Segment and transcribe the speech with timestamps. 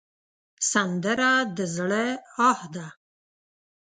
[0.71, 2.05] سندره د زړه
[2.49, 2.87] آه ده